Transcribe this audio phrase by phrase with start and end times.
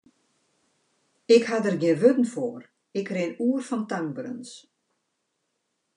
[1.35, 2.63] Ik ha der gjin wurden foar,
[2.99, 4.51] ik rin oer fan tankberens.